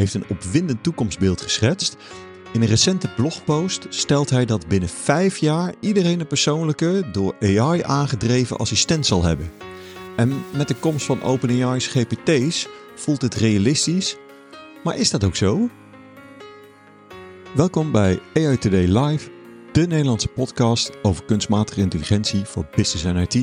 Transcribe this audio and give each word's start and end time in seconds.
heeft 0.00 0.14
een 0.14 0.28
opwindend 0.28 0.82
toekomstbeeld 0.82 1.40
geschetst. 1.40 1.96
In 2.52 2.62
een 2.62 2.68
recente 2.68 3.08
blogpost 3.08 3.86
stelt 3.88 4.30
hij 4.30 4.44
dat 4.44 4.68
binnen 4.68 4.88
vijf 4.88 5.36
jaar 5.36 5.74
iedereen 5.80 6.20
een 6.20 6.26
persoonlijke, 6.26 7.04
door 7.12 7.34
AI 7.40 7.82
aangedreven 7.82 8.56
assistent 8.56 9.06
zal 9.06 9.24
hebben. 9.24 9.50
En 10.16 10.44
met 10.56 10.68
de 10.68 10.74
komst 10.74 11.06
van 11.06 11.22
OpenAI's 11.22 11.86
GPT's 11.86 12.66
voelt 12.94 13.22
het 13.22 13.34
realistisch, 13.34 14.16
maar 14.84 14.96
is 14.96 15.10
dat 15.10 15.24
ook 15.24 15.36
zo? 15.36 15.68
Welkom 17.54 17.92
bij 17.92 18.20
AI 18.34 18.58
Today 18.58 18.98
Live, 18.98 19.30
de 19.72 19.86
Nederlandse 19.86 20.28
podcast 20.28 20.90
over 21.02 21.24
kunstmatige 21.24 21.80
intelligentie 21.80 22.44
voor 22.44 22.66
business 22.76 23.04
en 23.04 23.16
IT. 23.16 23.34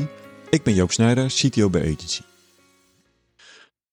Ik 0.49 0.63
ben 0.63 0.73
Joop 0.73 0.91
Snijder, 0.91 1.27
CTO 1.27 1.69
bij 1.69 1.81
Agency. 1.81 2.21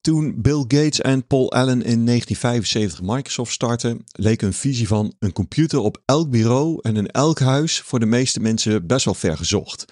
Toen 0.04 0.40
Bill 0.42 0.64
Gates 0.68 1.00
en 1.00 1.26
Paul 1.26 1.52
Allen 1.52 1.82
in 1.82 2.06
1975 2.06 3.00
Microsoft 3.02 3.52
startten, 3.52 4.04
leek 4.12 4.42
een 4.42 4.52
visie 4.52 4.88
van 4.88 5.14
een 5.18 5.32
computer 5.32 5.78
op 5.78 6.02
elk 6.04 6.30
bureau 6.30 6.78
en 6.82 6.96
in 6.96 7.06
elk 7.06 7.38
huis 7.40 7.80
voor 7.80 8.00
de 8.00 8.06
meeste 8.06 8.40
mensen 8.40 8.86
best 8.86 9.04
wel 9.04 9.14
ver 9.14 9.36
gezocht. 9.36 9.84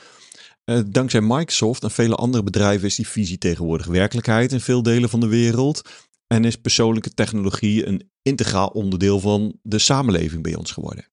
Uh, 0.64 0.80
dankzij 0.86 1.20
Microsoft 1.20 1.82
en 1.82 1.90
vele 1.90 2.14
andere 2.14 2.42
bedrijven 2.42 2.86
is 2.86 2.94
die 2.94 3.08
visie 3.08 3.38
tegenwoordig 3.38 3.86
werkelijkheid 3.86 4.52
in 4.52 4.60
veel 4.60 4.82
delen 4.82 5.08
van 5.08 5.20
de 5.20 5.26
wereld. 5.26 5.82
En 6.26 6.44
is 6.44 6.56
persoonlijke 6.56 7.14
technologie 7.14 7.86
een 7.86 8.10
integraal 8.22 8.68
onderdeel 8.68 9.20
van 9.20 9.58
de 9.62 9.78
samenleving 9.78 10.42
bij 10.42 10.54
ons 10.54 10.70
geworden. 10.70 11.08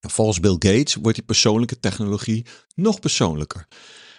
Volgens 0.00 0.40
Bill 0.40 0.56
Gates 0.58 0.94
wordt 0.94 1.16
die 1.16 1.26
persoonlijke 1.26 1.80
technologie 1.80 2.46
nog 2.74 3.00
persoonlijker. 3.00 3.66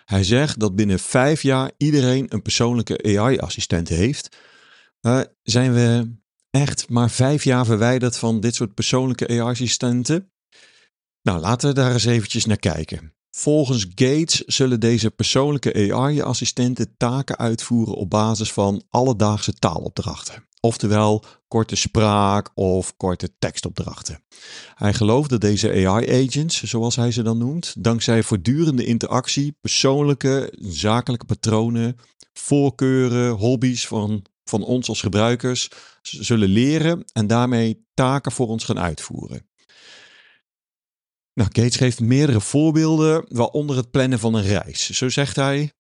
Hij 0.06 0.24
zegt 0.24 0.60
dat 0.60 0.76
binnen 0.76 1.00
vijf 1.00 1.42
jaar 1.42 1.72
iedereen 1.78 2.26
een 2.30 2.42
persoonlijke 2.42 3.18
AI-assistent 3.18 3.90
heeft. 3.90 4.38
Uh, 5.02 5.22
zijn 5.44 5.74
we 5.74 6.16
echt 6.50 6.90
maar 6.90 7.10
vijf 7.10 7.44
jaar 7.44 7.66
verwijderd 7.66 8.18
van 8.18 8.40
dit 8.40 8.56
soort 8.56 8.74
persoonlijke 8.74 9.28
AI-assistenten? 9.28 10.32
Nou, 11.22 11.40
laten 11.40 11.70
we 11.70 11.76
daar 11.76 11.94
eens 11.94 12.06
eventjes 12.06 12.46
naar 12.46 12.58
kijken. 12.58 13.14
Volgens 13.32 13.88
Gates 13.96 14.36
zullen 14.36 14.80
deze 14.80 15.12
persoonlijke 15.12 15.94
AI-assistenten 15.94 16.98
taken 16.98 17.38
uitvoeren 17.38 17.94
op 17.96 18.10
basis 18.10 18.52
van 18.52 18.84
alledaagse 18.90 19.54
taalopdrachten. 19.54 20.48
Oftewel 20.66 21.24
korte 21.48 21.76
spraak 21.76 22.52
of 22.54 22.98
korte 22.98 23.30
tekstopdrachten. 23.40 24.24
Hij 24.76 24.94
gelooft 24.94 25.30
dat 25.30 25.42
deze 25.42 25.88
AI-agents, 25.88 26.64
zoals 26.64 26.96
hij 26.96 27.12
ze 27.12 27.22
dan 27.22 27.38
noemt, 27.38 27.84
dankzij 27.84 28.24
voortdurende 28.24 28.86
interactie, 28.86 29.58
persoonlijke, 29.62 30.54
zakelijke 30.60 31.26
patronen, 31.26 31.96
voorkeuren, 32.34 33.32
hobby's 33.32 33.88
van, 33.88 34.26
van 34.44 34.64
ons 34.64 34.90
als 34.90 35.02
gebruikers 35.02 35.70
zullen 36.02 36.50
leren 36.50 37.04
en 37.14 37.28
daarmee 37.28 37.86
taken 37.94 38.32
voor 38.32 38.48
ons 38.48 38.64
gaan 38.64 38.80
uitvoeren. 38.80 39.48
Nou, 41.34 41.50
Gates 41.54 41.76
geeft 41.76 42.00
meerdere 42.00 42.42
voorbeelden, 42.42 43.26
waaronder 43.28 43.76
het 43.76 43.92
plannen 43.92 44.20
van 44.20 44.34
een 44.34 44.44
reis. 44.44 44.90
Zo 44.90 45.10
zegt 45.10 45.36
hij: 45.36 45.72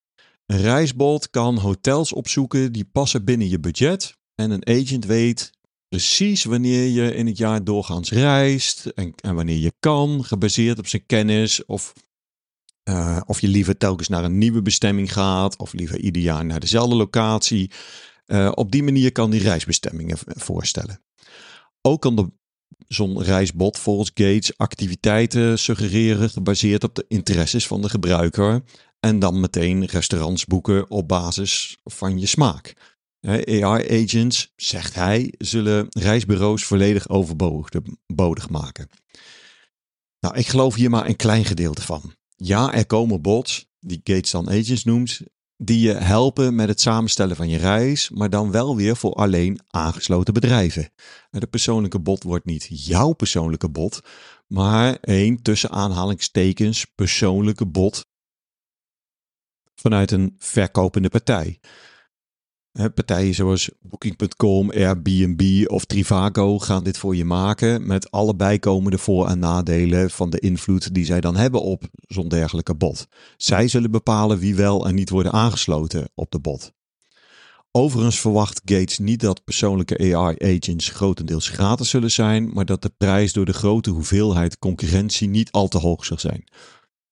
Een 0.45 0.61
reisbot 0.61 1.29
kan 1.29 1.57
hotels 1.57 2.13
opzoeken 2.13 2.71
die 2.71 2.85
passen 2.85 3.23
binnen 3.23 3.49
je 3.49 3.59
budget. 3.59 4.21
En 4.35 4.51
een 4.51 4.67
agent 4.67 5.05
weet 5.05 5.51
precies 5.89 6.43
wanneer 6.43 6.87
je 6.87 7.15
in 7.15 7.27
het 7.27 7.37
jaar 7.37 7.63
doorgaans 7.63 8.11
reist 8.11 8.85
en, 8.85 9.13
en 9.15 9.35
wanneer 9.35 9.57
je 9.57 9.73
kan, 9.79 10.23
gebaseerd 10.23 10.79
op 10.79 10.87
zijn 10.87 11.05
kennis. 11.05 11.65
Of, 11.65 11.93
uh, 12.89 13.21
of 13.25 13.41
je 13.41 13.47
liever 13.47 13.77
telkens 13.77 14.07
naar 14.07 14.23
een 14.23 14.37
nieuwe 14.37 14.61
bestemming 14.61 15.13
gaat, 15.13 15.57
of 15.57 15.73
liever 15.73 15.99
ieder 15.99 16.21
jaar 16.21 16.45
naar 16.45 16.59
dezelfde 16.59 16.95
locatie. 16.95 17.71
Uh, 18.27 18.51
op 18.53 18.71
die 18.71 18.83
manier 18.83 19.11
kan 19.11 19.31
die 19.31 19.41
reisbestemmingen 19.41 20.17
voorstellen. 20.25 21.01
Ook 21.81 22.01
kan 22.01 22.33
zo'n 22.87 23.21
reisbot 23.21 23.79
volgens 23.79 24.11
Gates 24.13 24.57
activiteiten 24.57 25.59
suggereren 25.59 26.29
gebaseerd 26.29 26.83
op 26.83 26.95
de 26.95 27.05
interesses 27.07 27.67
van 27.67 27.81
de 27.81 27.89
gebruiker 27.89 28.63
en 28.99 29.19
dan 29.19 29.39
meteen 29.39 29.85
restaurants 29.85 30.45
boeken 30.45 30.89
op 30.89 31.07
basis 31.07 31.77
van 31.83 32.19
je 32.19 32.25
smaak. 32.25 32.92
AI-agents, 33.27 34.53
zegt 34.55 34.95
hij, 34.95 35.33
zullen 35.37 35.87
reisbureaus 35.89 36.63
volledig 36.63 37.09
overbodig 37.09 38.49
maken. 38.49 38.89
Nou, 40.19 40.37
ik 40.37 40.47
geloof 40.47 40.75
hier 40.75 40.89
maar 40.89 41.05
een 41.05 41.15
klein 41.15 41.45
gedeelte 41.45 41.81
van. 41.81 42.13
Ja, 42.35 42.73
er 42.73 42.85
komen 42.85 43.21
bots, 43.21 43.69
die 43.79 44.01
Gates 44.03 44.31
dan 44.31 44.49
agents 44.49 44.83
noemt, 44.83 45.21
die 45.57 45.79
je 45.79 45.93
helpen 45.93 46.55
met 46.55 46.67
het 46.67 46.81
samenstellen 46.81 47.35
van 47.35 47.49
je 47.49 47.57
reis, 47.57 48.09
maar 48.09 48.29
dan 48.29 48.51
wel 48.51 48.75
weer 48.75 48.95
voor 48.95 49.13
alleen 49.13 49.59
aangesloten 49.67 50.33
bedrijven. 50.33 50.89
De 51.29 51.47
persoonlijke 51.47 51.99
bot 51.99 52.23
wordt 52.23 52.45
niet 52.45 52.67
jouw 52.69 53.13
persoonlijke 53.13 53.69
bot, 53.69 54.01
maar 54.47 54.97
een 55.01 55.41
tussen 55.41 55.69
aanhalingstekens 55.69 56.85
persoonlijke 56.85 57.65
bot 57.65 58.05
vanuit 59.75 60.11
een 60.11 60.35
verkopende 60.37 61.09
partij. 61.09 61.59
Partijen 62.73 63.33
zoals 63.33 63.69
Booking.com, 63.81 64.71
Airbnb 64.71 65.65
of 65.67 65.85
Trivago 65.85 66.59
gaan 66.59 66.83
dit 66.83 66.97
voor 66.97 67.15
je 67.15 67.25
maken 67.25 67.87
met 67.87 68.11
alle 68.11 68.35
bijkomende 68.35 68.97
voor- 68.97 69.27
en 69.27 69.39
nadelen 69.39 70.09
van 70.09 70.29
de 70.29 70.39
invloed 70.39 70.93
die 70.93 71.05
zij 71.05 71.21
dan 71.21 71.35
hebben 71.35 71.61
op 71.61 71.83
zo'n 72.07 72.27
dergelijke 72.27 72.75
bot. 72.75 73.07
Zij 73.37 73.67
zullen 73.67 73.91
bepalen 73.91 74.37
wie 74.37 74.55
wel 74.55 74.87
en 74.87 74.95
niet 74.95 75.09
worden 75.09 75.31
aangesloten 75.31 76.09
op 76.15 76.31
de 76.31 76.39
bot. 76.39 76.73
Overigens 77.71 78.19
verwacht 78.19 78.61
Gates 78.65 78.99
niet 78.99 79.19
dat 79.19 79.43
persoonlijke 79.43 80.15
AI-agents 80.15 80.89
grotendeels 80.89 81.49
gratis 81.49 81.89
zullen 81.89 82.11
zijn, 82.11 82.49
maar 82.53 82.65
dat 82.65 82.81
de 82.81 82.93
prijs 82.97 83.33
door 83.33 83.45
de 83.45 83.53
grote 83.53 83.89
hoeveelheid 83.89 84.59
concurrentie 84.59 85.27
niet 85.27 85.51
al 85.51 85.67
te 85.67 85.77
hoog 85.77 86.05
zal 86.05 86.19
zijn. 86.19 86.43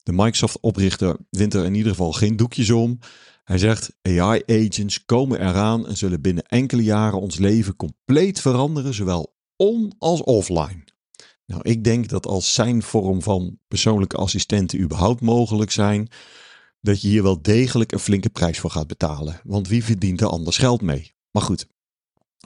De 0.04 0.12
Microsoft-oprichter 0.12 1.18
wint 1.30 1.54
er 1.54 1.66
in 1.66 1.74
ieder 1.74 1.92
geval 1.92 2.12
geen 2.12 2.36
doekjes 2.36 2.70
om. 2.70 3.00
Hij 3.52 3.60
zegt: 3.60 3.94
AI-agents 4.02 5.06
komen 5.06 5.40
eraan 5.42 5.88
en 5.88 5.98
zullen 5.98 6.22
binnen 6.22 6.44
enkele 6.44 6.84
jaren 6.84 7.20
ons 7.20 7.38
leven 7.38 7.76
compleet 7.76 8.42
veranderen, 8.42 8.94
zowel 8.94 9.36
on- 9.56 9.94
als 9.98 10.24
offline. 10.24 10.84
Nou, 11.46 11.62
ik 11.62 11.84
denk 11.84 12.10
dat 12.10 12.26
als 12.26 12.54
zijn 12.54 12.82
vorm 12.82 13.22
van 13.22 13.60
persoonlijke 13.68 14.18
assistenten 14.18 14.80
überhaupt 14.80 15.22
mogelijk 15.22 15.72
zijn, 15.72 16.10
dat 16.82 17.02
je 17.02 17.08
hier 17.08 17.24
wel 17.24 17.42
degelijk 17.42 17.92
een 17.92 18.00
flinke 18.00 18.30
prijs 18.30 18.60
voor 18.60 18.72
gaat 18.72 18.88
betalen. 18.88 19.42
Want 19.44 19.68
wie 19.68 19.84
verdient 19.84 20.22
er 20.22 20.28
anders 20.28 20.58
geld 20.58 20.82
mee? 20.82 21.14
Maar 21.32 21.44
goed, 21.44 21.68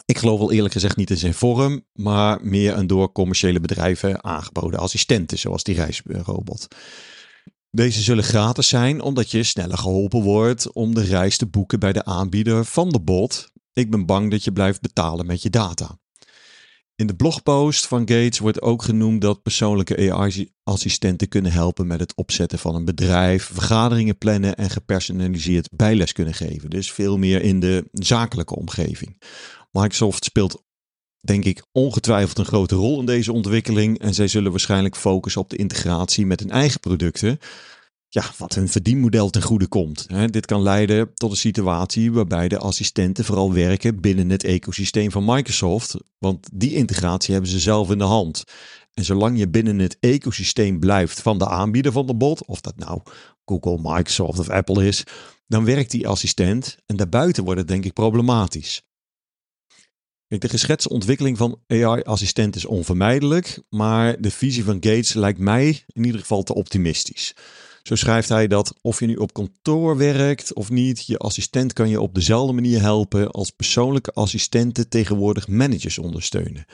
ik 0.06 0.18
geloof 0.18 0.40
wel 0.40 0.52
eerlijk 0.52 0.74
gezegd 0.74 0.96
niet 0.96 1.10
in 1.10 1.18
zijn 1.18 1.34
vorm, 1.34 1.86
maar 1.94 2.40
meer 2.46 2.78
een 2.78 2.88
door 2.88 3.12
commerciële 3.12 3.60
bedrijven 3.60 4.24
aangeboden 4.24 4.80
assistenten, 4.80 5.38
zoals 5.38 5.64
die 5.64 5.76
reisrobot. 5.76 6.68
Deze 7.76 8.02
zullen 8.02 8.24
gratis 8.24 8.68
zijn 8.68 9.02
omdat 9.02 9.32
je 9.32 9.44
sneller 9.44 9.78
geholpen 9.78 10.22
wordt 10.22 10.72
om 10.74 10.94
de 10.94 11.04
reis 11.04 11.38
te 11.38 11.46
boeken 11.46 11.80
bij 11.80 11.94
de 11.94 12.06
aanbieder 12.06 12.66
van 12.66 12.90
de 12.90 13.00
bot. 13.00 13.52
Ik 13.74 13.92
ben 13.92 14.06
bang 14.06 14.32
dat 14.32 14.44
je 14.44 14.52
blijft 14.52 14.82
betalen 14.82 15.26
met 15.26 15.42
je 15.42 15.50
data. 15.50 16.00
In 16.96 17.08
de 17.08 17.16
blogpost 17.16 17.88
van 17.88 18.00
Gates 18.00 18.40
wordt 18.40 18.62
ook 18.62 18.84
genoemd 18.84 19.22
dat 19.22 19.42
persoonlijke 19.42 20.12
AI-assistenten 20.12 21.28
kunnen 21.28 21.52
helpen 21.52 21.88
met 21.88 22.00
het 22.00 22.16
opzetten 22.16 22.60
van 22.60 22.76
een 22.76 22.86
bedrijf, 22.86 23.44
vergaderingen 23.54 24.18
plannen 24.18 24.56
en 24.56 24.70
gepersonaliseerd 24.70 25.70
bijles 25.72 26.12
kunnen 26.12 26.34
geven. 26.34 26.70
Dus 26.70 26.92
veel 26.92 27.18
meer 27.18 27.42
in 27.42 27.60
de 27.60 27.88
zakelijke 27.92 28.56
omgeving. 28.56 29.22
Microsoft 29.72 30.24
speelt 30.24 30.64
denk 31.26 31.46
ik 31.46 31.64
ongetwijfeld 31.72 32.38
een 32.38 32.46
grote 32.46 32.76
rol 32.76 33.00
in 33.00 33.06
deze 33.06 33.34
ontwikkeling. 33.34 34.00
En 34.00 34.14
zij 34.14 34.28
zullen 34.28 34.52
waarschijnlijk 34.52 34.96
focussen 34.96 35.42
op 35.42 35.50
de 35.50 35.56
integratie 35.56 36.26
met 36.26 36.40
hun 36.40 36.52
eigen 36.52 36.80
producten. 36.80 37.40
Ja, 38.10 38.24
wat 38.38 38.56
hun 38.56 38.70
verdienmodel 38.70 39.30
ten 39.30 39.42
goede 39.42 39.68
komt. 39.68 40.08
dit 40.32 40.46
kan 40.46 40.62
leiden 40.62 41.14
tot 41.14 41.32
een 41.32 41.38
situatie 41.38 42.12
waarbij 42.12 42.48
de 42.48 42.58
assistenten 42.58 43.26
vooral 43.26 43.54
werken 43.54 44.02
binnen 44.02 44.30
het 44.30 44.44
ecosysteem 44.44 45.12
van 45.12 45.26
Microsoft. 45.26 45.96
Want 46.18 46.50
die 46.54 46.74
integratie 46.74 47.34
hebben 47.34 47.52
ze 47.52 47.60
zelf 47.60 47.92
in 47.92 47.98
de 47.98 48.04
hand. 48.04 48.44
En 48.94 49.06
zolang 49.06 49.38
je 49.38 49.50
binnen 49.50 49.80
het 49.80 49.98
ecosysteem 50.00 50.80
blijft 50.80 51.22
van 51.22 51.38
de 51.38 51.48
aanbieder 51.48 51.92
van 51.92 52.06
de 52.06 52.16
bot, 52.16 52.46
of 52.46 52.62
dat 52.62 52.78
nou 52.78 53.02
Google, 53.46 53.80
Microsoft 53.82 54.40
of 54.40 54.50
Apple 54.50 54.88
is, 54.88 55.04
dan 55.48 55.66
werkt 55.66 55.92
die 55.92 56.08
assistent. 56.08 56.78
En 56.86 56.96
daarbuiten 56.96 57.44
wordt 57.44 57.60
het 57.60 57.68
denk 57.68 57.86
ik 57.86 57.94
problematisch. 57.94 58.84
De 60.28 60.50
geschetste 60.50 60.90
ontwikkeling 60.90 61.38
van 61.38 61.60
AI-assistent 61.68 62.56
is 62.56 62.66
onvermijdelijk, 62.66 63.60
maar 63.70 64.22
de 64.22 64.32
visie 64.32 64.64
van 64.64 64.74
Gates 64.74 65.14
lijkt 65.14 65.40
mij 65.40 65.84
in 65.88 66.04
ieder 66.04 66.20
geval 66.20 66.44
te 66.44 66.56
optimistisch. 66.56 67.36
Zo 67.84 67.96
schrijft 67.96 68.30
hij 68.30 68.48
dat 68.48 68.74
of 68.82 69.00
je 69.00 69.06
nu 69.06 69.16
op 69.16 69.34
kantoor 69.34 69.98
werkt 69.98 70.54
of 70.54 70.70
niet, 70.70 71.06
je 71.06 71.18
assistent 71.18 71.74
kan 71.74 71.90
je 71.90 72.02
op 72.02 72.16
dezelfde 72.16 72.54
manier 72.54 72.82
helpen 72.82 73.32
als 73.32 73.50
persoonlijke 73.50 74.12
assistenten 74.12 74.90
tegenwoordig 74.90 75.48
managers 75.48 75.98
ondersteunen. 75.98 76.66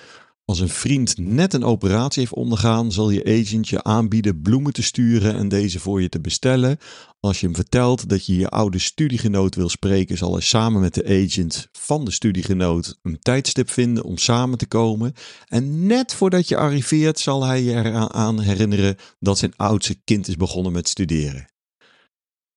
Als 0.51 0.59
een 0.59 0.69
vriend 0.69 1.17
net 1.17 1.53
een 1.53 1.63
operatie 1.63 2.21
heeft 2.21 2.33
ondergaan, 2.33 2.91
zal 2.91 3.09
je 3.09 3.41
agent 3.41 3.69
je 3.69 3.83
aanbieden 3.83 4.41
bloemen 4.41 4.73
te 4.73 4.83
sturen 4.83 5.35
en 5.35 5.47
deze 5.47 5.79
voor 5.79 6.01
je 6.01 6.09
te 6.09 6.21
bestellen. 6.21 6.77
Als 7.19 7.39
je 7.39 7.45
hem 7.45 7.55
vertelt 7.55 8.09
dat 8.09 8.25
je 8.25 8.35
je 8.35 8.49
oude 8.49 8.79
studiegenoot 8.79 9.55
wil 9.55 9.69
spreken, 9.69 10.17
zal 10.17 10.31
hij 10.31 10.41
samen 10.41 10.81
met 10.81 10.93
de 10.93 11.05
agent 11.05 11.67
van 11.71 12.05
de 12.05 12.11
studiegenoot 12.11 12.99
een 13.01 13.19
tijdstip 13.19 13.69
vinden 13.69 14.03
om 14.03 14.17
samen 14.17 14.57
te 14.57 14.67
komen. 14.67 15.13
En 15.47 15.85
net 15.85 16.13
voordat 16.13 16.47
je 16.47 16.57
arriveert, 16.57 17.19
zal 17.19 17.45
hij 17.45 17.63
je 17.63 17.73
eraan 17.73 18.39
herinneren 18.39 18.95
dat 19.19 19.37
zijn 19.37 19.53
oudste 19.55 20.01
kind 20.03 20.27
is 20.27 20.35
begonnen 20.35 20.71
met 20.71 20.89
studeren. 20.89 21.45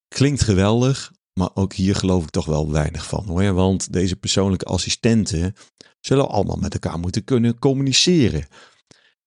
Klinkt 0.09 0.43
geweldig, 0.43 1.13
maar 1.35 1.51
ook 1.55 1.73
hier 1.73 1.95
geloof 1.95 2.23
ik 2.23 2.31
toch 2.31 2.47
wel 2.47 2.71
weinig 2.71 3.07
van 3.07 3.25
hoor. 3.25 3.53
Want 3.53 3.93
deze 3.93 4.17
persoonlijke 4.17 4.65
assistenten 4.65 5.55
zullen 6.01 6.29
allemaal 6.29 6.57
met 6.57 6.73
elkaar 6.73 6.99
moeten 6.99 7.25
kunnen 7.25 7.59
communiceren. 7.59 8.47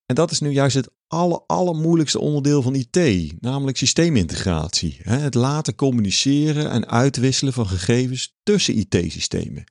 En 0.06 0.16
dat 0.16 0.32
is 0.32 0.40
nu 0.40 0.50
juist 0.50 0.76
het 0.76 0.90
aller, 1.08 1.40
allermoeilijkste 1.48 2.20
onderdeel 2.20 2.62
van 2.62 2.76
IT, 2.76 3.34
namelijk 3.42 3.78
systeemintegratie. 3.78 4.98
Het 5.02 5.34
laten 5.34 5.76
communiceren 5.76 6.70
en 6.70 6.88
uitwisselen 6.88 7.54
van 7.54 7.68
gegevens 7.68 8.36
tussen 8.44 8.78
IT-systemen. 8.78 9.64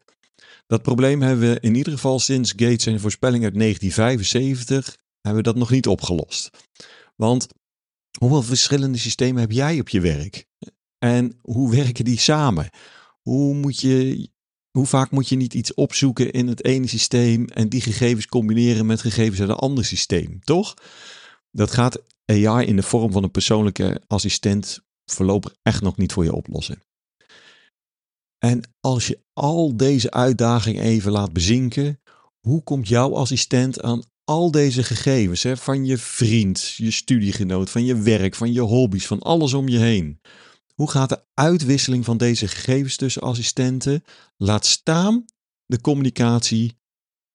Dat 0.66 0.82
probleem 0.82 1.22
hebben 1.22 1.50
we 1.50 1.60
in 1.60 1.74
ieder 1.74 1.92
geval 1.92 2.18
sinds 2.18 2.50
Gates 2.56 2.82
zijn 2.82 3.00
voorspelling 3.00 3.44
uit 3.44 3.54
1975 3.54 4.96
hebben 5.20 5.42
we 5.44 5.50
dat 5.50 5.60
nog 5.60 5.70
niet 5.70 5.86
opgelost. 5.86 6.50
Want 7.16 7.46
hoeveel 8.18 8.42
verschillende 8.42 8.98
systemen 8.98 9.40
heb 9.40 9.52
jij 9.52 9.80
op 9.80 9.88
je 9.88 10.00
werk? 10.00 10.46
En 11.06 11.38
hoe 11.42 11.70
werken 11.70 12.04
die 12.04 12.18
samen? 12.18 12.70
Hoe 13.22 13.54
moet 13.54 13.80
je 13.80 14.28
hoe 14.70 14.86
vaak 14.86 15.10
moet 15.10 15.28
je 15.28 15.36
niet 15.36 15.54
iets 15.54 15.74
opzoeken 15.74 16.32
in 16.32 16.48
het 16.48 16.64
ene 16.64 16.86
systeem 16.86 17.44
en 17.44 17.68
die 17.68 17.80
gegevens 17.80 18.26
combineren 18.26 18.86
met 18.86 19.00
gegevens 19.00 19.40
uit 19.40 19.48
een 19.48 19.54
ander 19.54 19.84
systeem, 19.84 20.40
toch? 20.44 20.74
Dat 21.50 21.70
gaat 21.70 22.02
AI 22.24 22.66
in 22.66 22.76
de 22.76 22.82
vorm 22.82 23.12
van 23.12 23.22
een 23.22 23.30
persoonlijke 23.30 24.02
assistent 24.06 24.80
voorlopig 25.04 25.54
echt 25.62 25.82
nog 25.82 25.96
niet 25.96 26.12
voor 26.12 26.24
je 26.24 26.34
oplossen. 26.34 26.82
En 28.38 28.60
als 28.80 29.06
je 29.06 29.20
al 29.32 29.76
deze 29.76 30.10
uitdagingen 30.10 30.82
even 30.82 31.12
laat 31.12 31.32
bezinken, 31.32 32.00
hoe 32.40 32.62
komt 32.62 32.88
jouw 32.88 33.14
assistent 33.14 33.82
aan 33.82 34.02
al 34.24 34.50
deze 34.50 34.82
gegevens 34.82 35.42
hè, 35.42 35.56
van 35.56 35.84
je 35.84 35.98
vriend, 35.98 36.74
je 36.76 36.90
studiegenoot, 36.90 37.70
van 37.70 37.84
je 37.84 38.00
werk, 38.02 38.34
van 38.34 38.52
je 38.52 38.60
hobby's, 38.60 39.06
van 39.06 39.20
alles 39.20 39.54
om 39.54 39.68
je 39.68 39.78
heen? 39.78 40.20
Hoe 40.76 40.90
gaat 40.90 41.08
de 41.08 41.24
uitwisseling 41.34 42.04
van 42.04 42.16
deze 42.16 42.48
gegevens 42.48 42.96
tussen 42.96 43.22
assistenten, 43.22 44.04
laat 44.36 44.66
staan 44.66 45.24
de 45.66 45.80
communicatie 45.80 46.78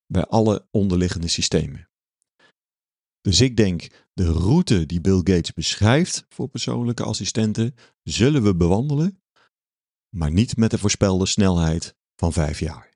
bij 0.05 0.25
alle 0.25 0.67
onderliggende 0.71 1.27
systemen? 1.27 1.89
Dus 3.21 3.41
ik 3.41 3.57
denk, 3.57 4.07
de 4.13 4.31
route 4.31 4.85
die 4.85 5.01
Bill 5.01 5.17
Gates 5.17 5.53
beschrijft 5.53 6.25
voor 6.29 6.47
persoonlijke 6.47 7.03
assistenten, 7.03 7.75
zullen 8.03 8.43
we 8.43 8.55
bewandelen, 8.55 9.21
maar 10.15 10.31
niet 10.31 10.57
met 10.57 10.71
de 10.71 10.77
voorspelde 10.77 11.25
snelheid 11.25 11.95
van 12.15 12.33
vijf 12.33 12.59
jaar. 12.59 12.89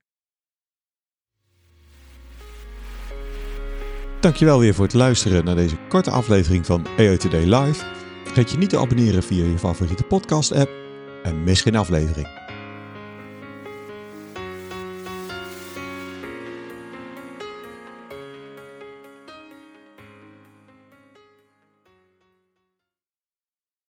Dankjewel 4.21 4.59
weer 4.59 4.73
voor 4.73 4.85
het 4.85 4.93
luisteren 4.93 5.45
naar 5.45 5.55
deze 5.55 5.77
korte 5.89 6.11
aflevering 6.11 6.65
van 6.65 6.83
Today 6.83 7.45
Live. 7.45 8.04
Vergeet 8.25 8.51
je 8.51 8.57
niet 8.57 8.69
te 8.69 8.79
abonneren 8.79 9.23
via 9.23 9.45
je 9.45 9.57
favoriete 9.57 10.03
podcast-app 10.03 10.69
en 11.23 11.43
mis 11.43 11.61
geen 11.61 11.75
aflevering. 11.75 12.44